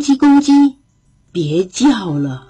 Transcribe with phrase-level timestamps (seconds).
[0.00, 0.52] 公鸡，公鸡，
[1.30, 2.46] 别叫了。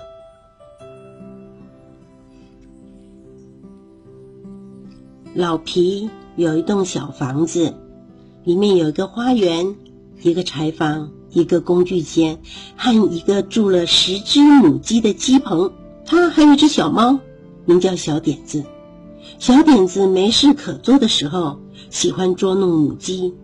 [5.35, 7.75] 老皮有一栋小房子，
[8.45, 9.75] 里面有一个花园，
[10.23, 12.39] 一个柴房，一个工具间，
[12.77, 15.73] 和一个住了十只母鸡的鸡棚。
[16.07, 17.19] 他还有一只小猫，
[17.65, 18.65] 名叫小点子。
[19.41, 21.59] 小点子没事可做的时候，
[21.91, 23.35] 喜欢捉弄母鸡。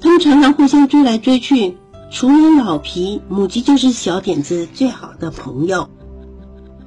[0.00, 1.76] 他们常常互相追来追去。
[2.10, 5.88] 除了老皮，母鸡就是小点子最好的朋友。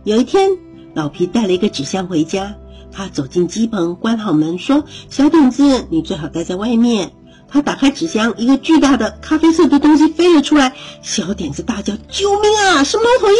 [0.04, 0.58] 有一天，
[0.94, 2.58] 老皮带了一个纸箱回家。
[2.92, 7.14] 他走进鸡棚，关好门，说：“小点子，你最好待在外面。”
[7.48, 10.74] 他打开纸箱，一个巨大的咖啡色的东西飞了出来。
[11.02, 12.84] 小点子大叫：“救命啊！
[12.84, 13.36] 是猫头鹰，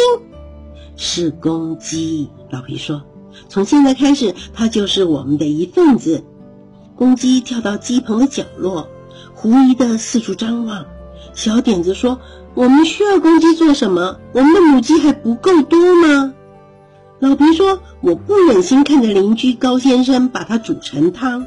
[0.96, 3.02] 是公鸡。”老皮说
[3.48, 6.24] ：“从现在开始，它就是我们的一份子。”
[6.96, 8.88] 公鸡跳到鸡棚的角落，
[9.34, 10.86] 狐疑的四处张望。
[11.34, 12.20] 小点子说
[12.54, 14.18] ：“我们需要公鸡做什么？
[14.32, 16.32] 我们的母鸡还不够多吗？”
[17.20, 21.46] 老皮说：“我不忍心看着邻居高先生把它煮成汤，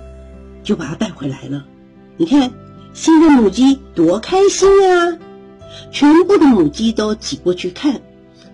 [0.64, 1.64] 就把它带回来了。
[2.18, 2.52] 你看，
[2.94, 5.18] 新的母鸡多开心呀！
[5.92, 8.02] 全部的母鸡都挤过去看，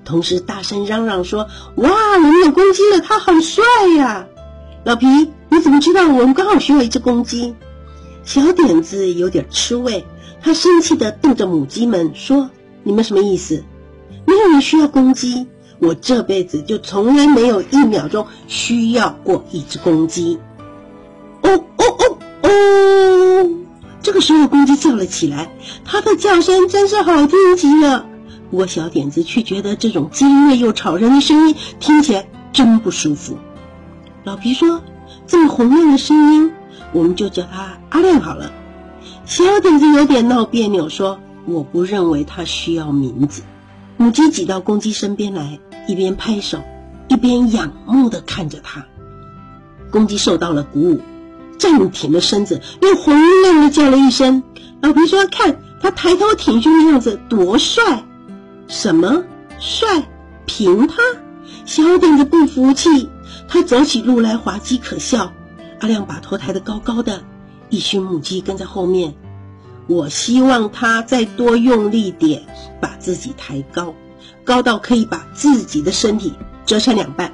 [0.04, 3.64] 同时大声嚷嚷说：‘哇，我们有公鸡了，它好帅
[3.98, 4.28] 呀！’
[4.84, 5.08] 老皮，
[5.50, 7.56] 你怎么知道我们刚好需要一只公鸡？”
[8.24, 10.06] 小点子有点吃味，
[10.42, 12.50] 他生气的瞪着母鸡们说
[12.84, 13.64] ：“你们什么意思？
[14.26, 15.48] 没有人需要公鸡。”
[15.80, 20.40] 我这辈子就从来没有一秒钟需要过一只公鸡。
[21.42, 23.50] 哦哦哦哦！
[24.02, 25.52] 这个时候，公鸡叫了起来，
[25.84, 28.06] 它的叫声真是好听极了。
[28.50, 33.38] 不过，小点子却觉得这种尖锐又吵人的声音听起来真不舒服。
[34.24, 34.82] 老皮说
[35.28, 36.54] ：“这么洪亮的声音，
[36.92, 38.52] 我们就叫他阿亮好了。”
[39.26, 43.44] 小点子有点闹别扭，说：“我不认为他需要名字。”
[43.98, 45.60] 母鸡挤到公鸡身边来。
[45.86, 46.60] 一边拍手，
[47.10, 48.86] 一边仰慕的看着他。
[49.92, 51.02] 公鸡受到了鼓舞，
[51.60, 54.44] 站挺了身子，又洪亮的叫了一声。
[54.82, 58.06] 老皮说：“看他抬头挺胸的样子，多帅！
[58.70, 59.26] 什么
[59.60, 60.08] 帅？
[60.46, 60.96] 凭他？”
[61.68, 63.10] 小点子不服气，
[63.50, 65.34] 他走起路来滑稽可笑。
[65.84, 67.26] 阿亮把头抬得高高的，
[67.70, 69.16] 一群母鸡跟在后面。
[69.88, 72.44] 我希望他再多用力点，
[72.80, 73.94] 把自己抬高。
[74.46, 76.32] 高到可以把自己的身体
[76.66, 77.34] 折成两半，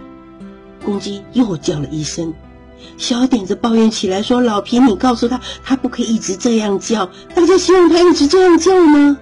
[0.83, 2.33] 公鸡又叫了一声。
[2.97, 7.11] 小点子抱怨起来说：“老皮，你告诉他，他不可以一直这样叫。
[7.35, 9.19] 大家希望他一直这样叫吗？”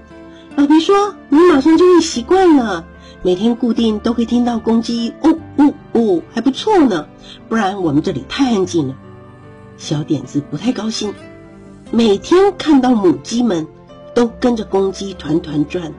[0.55, 2.85] 老皮说：“你马上就会习惯了，
[3.23, 7.07] 每天固定都会听到公鸡哦哦哦，还不错呢。
[7.49, 8.95] 不然我们这里太安静了。”
[9.77, 11.13] 小点子不太高兴，
[11.91, 13.67] 每天看到母鸡们
[14.13, 15.93] 都跟着公鸡团团转。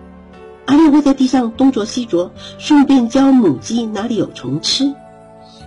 [0.66, 4.92] 阿亮会在地上东啄西啄，顺便教母鸡哪里有虫吃，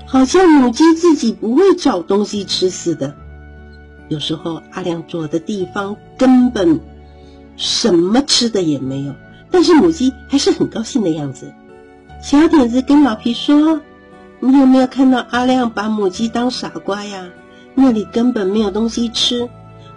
[0.05, 3.15] 好像母鸡自己不会找东西吃似的。
[4.09, 6.81] 有时候阿亮坐的地方根本
[7.55, 9.15] 什么吃的也没有，
[9.49, 11.51] 但是母鸡还是很高兴的样子。
[12.21, 13.81] 小点子跟老皮说
[14.39, 17.29] ：“你有没有看到阿亮把母鸡当傻瓜呀？
[17.75, 19.49] 那里根本没有东西吃，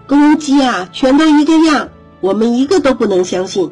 [0.07, 1.91] 公鸡啊，全都一个样，
[2.21, 3.71] 我们一个都不能相信。”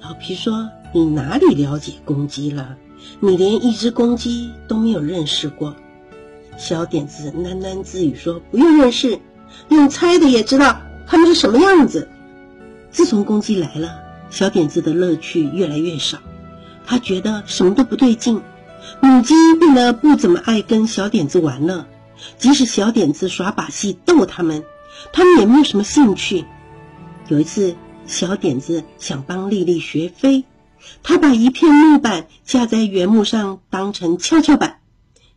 [0.00, 2.76] 老皮说：“你哪里了解公鸡了？
[3.20, 5.74] 你连一只公鸡都没有认识过。”
[6.58, 9.18] 小点子喃喃自语说：“不用认识，
[9.68, 12.08] 用猜的也知道它们是什么样子。”
[12.90, 14.00] 自从公鸡来了，
[14.30, 16.18] 小点子的乐趣越来越少。
[16.86, 18.40] 他觉得什么都不对劲。
[19.00, 21.86] 母鸡变得不怎么爱跟小点子玩了，
[22.38, 24.64] 即使小点子耍把戏逗他们，
[25.12, 26.44] 他们也没有什么兴趣。
[27.28, 27.76] 有一次。
[28.08, 30.44] 小点子想帮丽丽学飞，
[31.02, 34.80] 他把一片木板架在原木上当成跷跷板，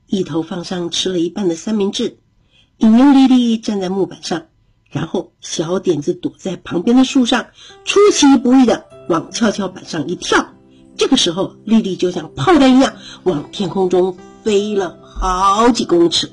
[0.08, 2.20] 一头放上吃了一半的三明治，
[2.78, 4.44] 引诱丽丽站在木板上，
[4.90, 7.48] 然后小点子躲在旁边的树上，
[7.84, 10.54] 出其不意的往跷跷板上一跳。
[10.96, 12.94] 这个时候，丽丽就像炮弹一样
[13.24, 16.32] 往天空中飞了好几公尺。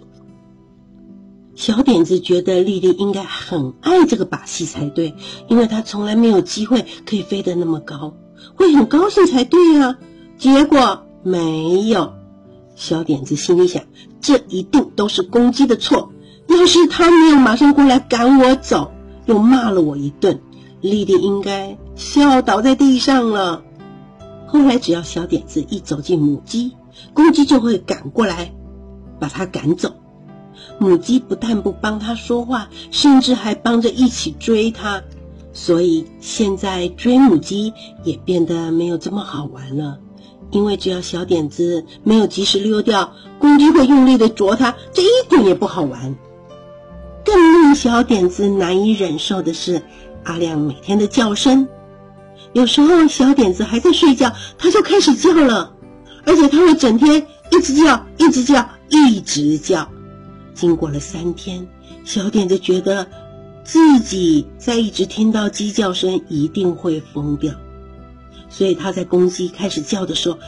[1.58, 5.16] 小点子觉得丽丽应该很爱这个把戏才对，
[5.48, 8.14] 因为她从来没有机会可以飞得那么高，
[8.54, 9.98] 会很高兴才对呀。
[10.36, 12.12] 结果没有，
[12.76, 13.82] 小点子心里想：
[14.20, 16.12] 这一定都是公鸡的错。
[16.46, 18.92] 要是他没有马上过来赶我走，
[19.26, 20.40] 又骂了我一顿，
[20.80, 23.64] 丽丽应该笑倒在地上了。
[24.46, 26.76] 后来只要小点子一走进母鸡，
[27.14, 28.54] 公鸡就会赶过来，
[29.18, 29.96] 把它赶走。
[30.78, 35.02] 母鸡不但不帮他说话，甚至还帮着一起追他。
[35.52, 37.72] 所以现在追母鸡
[38.04, 39.98] 也变得没有这么好玩了。
[40.50, 46.16] 因为只要小点子没有及时溜掉，公鸡会用力的啄它，这一点也不好玩。
[47.24, 49.82] 更令小点子难以忍受的是
[50.24, 51.68] 阿亮每天的叫声。
[52.54, 55.74] 有时候小点子还在睡觉，他就开始叫了，
[56.24, 59.90] 而且他会整天一直叫，一直叫，一直叫。
[60.58, 61.68] 经过了三天，
[62.04, 63.06] 小点子觉得
[63.62, 67.54] 自己在一直听到鸡叫声一定会疯掉。
[68.48, 70.38] 所以他在公鸡开始叫的时候，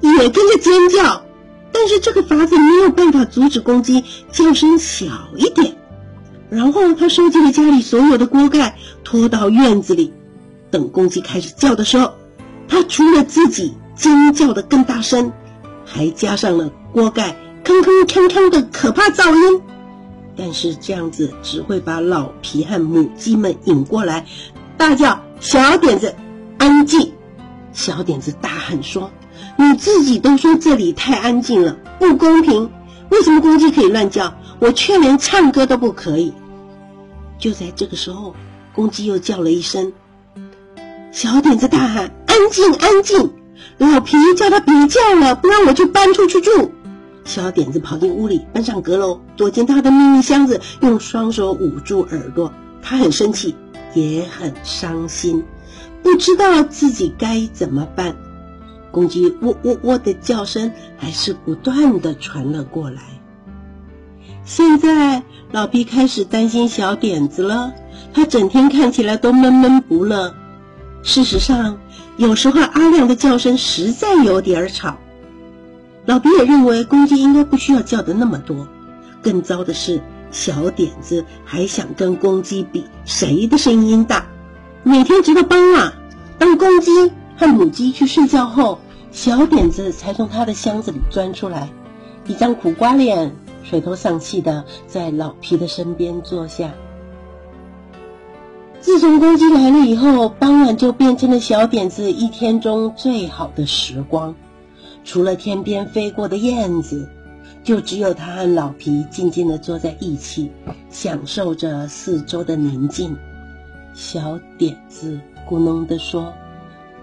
[0.00, 1.24] 也跟着尖叫，
[1.72, 5.06] 但是这个法子没有办法阻止公鸡叫声小
[5.36, 5.76] 一点。
[6.50, 10.12] 然后他收集了家里所有的锅盖，拖到院子里，
[10.70, 12.14] 等公鸡开始叫的时候，
[12.68, 15.32] 他除了自己尖叫的更大声，
[15.84, 17.34] 还加上了锅盖
[17.68, 19.60] 铿铿锵锵的可怕噪音。
[20.34, 24.24] 但是这样子只会把老皮和母鸡们引过来，
[24.78, 26.14] 大叫：“小点子，
[26.56, 27.12] 安静！”
[27.74, 29.10] 小点子大喊说
[29.58, 32.70] ：“你自己都说这里太安静了，不公平！
[33.10, 36.32] 为什么公鸡可以乱叫，我却连唱歌都不可以？”
[37.38, 38.34] 就在这个时候，
[38.72, 39.92] 公鸡又叫了一声。
[41.12, 43.30] 小点子大喊：“安静，安静！”
[43.76, 46.72] 老皮叫他别叫了，不然我就搬出去住。
[47.28, 52.50] 小点子跑进屋里，搬上阁楼，躲进他的秘密箱子，用双手捂住耳朵。
[52.80, 53.54] 他很生气，
[53.92, 55.44] 也很伤心。
[56.02, 58.16] 不知道自己该怎么办，
[58.90, 63.02] 公鸡喔喔喔的叫声还是不断的传了过来。
[64.44, 65.22] 现在
[65.52, 67.74] 老皮开始担心小点子了，
[68.14, 70.34] 他整天看起来都闷闷不乐。
[71.02, 71.78] 事实上，
[72.16, 74.96] 有时候阿亮的叫声实在有点吵。
[76.08, 78.66] 老皮也认为公鸡应该不需要叫的那么多。
[79.20, 80.00] 更糟的是，
[80.30, 84.24] 小点子还想跟公鸡比谁的声音大。
[84.82, 85.92] 每天直到傍晚，
[86.38, 88.78] 当公鸡和母鸡去睡觉后，
[89.12, 91.68] 小点子才从他的箱子里钻出来，
[92.26, 96.70] 一张苦瓜脸，垂头丧气的在老皮的身边坐下。
[98.80, 104.34] 自从公鸡来了以后，傍晚就变成了小点子一天中最好的时光。
[105.08, 107.08] 除了天边飞过的燕子，
[107.64, 110.52] 就只有他和老皮静静地坐在一起，
[110.90, 113.16] 享受着四周的宁静。
[113.94, 115.18] 小点子
[115.48, 116.30] 咕哝地说：“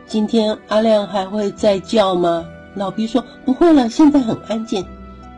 [0.05, 4.85] 今天阿亮还会再叫吗？”老皮说：“不会了，现在很安静，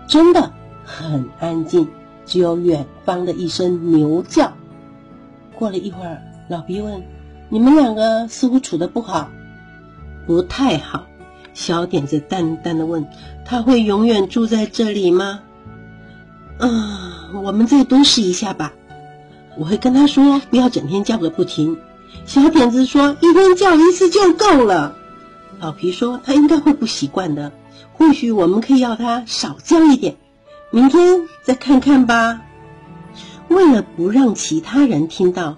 [0.06, 0.52] 真的
[0.84, 1.88] 很安静，
[2.26, 4.52] 只有远方的一声牛叫。”
[5.58, 7.02] 过了一会儿，老皮问
[7.48, 9.30] ：“你们两个似乎处得不好
[10.28, 11.06] ？”“不太好。”
[11.58, 13.08] 小点子淡淡的问
[13.44, 15.42] ：“他会永远住在这里吗
[16.62, 18.74] ？”“啊，我们再多试一下吧。”
[19.58, 21.80] 我会跟他说，不要整天叫个不停。
[22.28, 24.96] 小点子说，一天叫一次就够了。
[25.60, 27.52] 老皮说，他应该会不习惯的。
[27.94, 30.16] 或许我们可以要他少叫一点，
[30.70, 32.44] 明天再看看吧。
[33.48, 35.58] 为了不让其他人听到，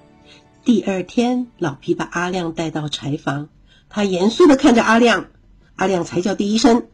[0.63, 3.49] 第二天老皮把阿亮带到柴房，
[3.89, 5.25] 他严肃的看着阿亮。
[5.79, 6.87] 阿亮才叫第一声，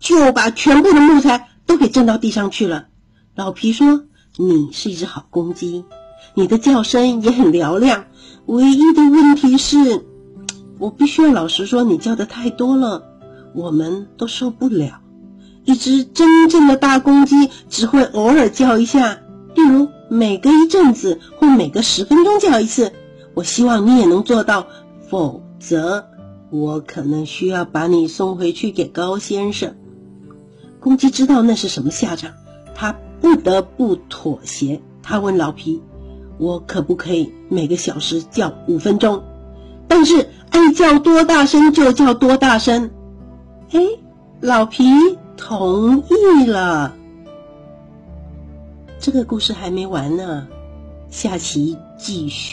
[0.00, 2.86] 就把全部的木材都给震到地上去了。
[3.34, 4.04] 老皮说
[4.38, 5.84] ：“你是一只好公鸡。”
[6.32, 8.06] 你的叫声也很嘹亮，
[8.46, 10.06] 唯一的问题是，
[10.78, 13.04] 我必须要老实说，你叫的太多了，
[13.54, 15.00] 我们都受不了。
[15.66, 19.18] 一只真正的大公鸡只会偶尔叫一下，
[19.54, 22.94] 例如每隔一阵子或每隔十分钟叫一次。
[23.34, 24.66] 我希望你也能做到，
[25.10, 26.06] 否则
[26.52, 29.74] 我可能需要把你送回去给高先生。
[30.80, 32.32] 公鸡知道那是什么下场，
[32.74, 34.80] 他不得不妥协。
[35.02, 35.82] 他问老皮。
[36.38, 39.22] 我可不可以每个小时叫五分钟？
[39.86, 42.90] 但是爱叫多大声就叫多大声。
[43.70, 43.80] 哎，
[44.40, 44.84] 老皮
[45.36, 46.94] 同意了。
[48.98, 50.48] 这个故事还没完呢，
[51.10, 52.50] 下期继续。